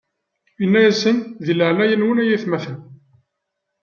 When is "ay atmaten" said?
2.23-2.77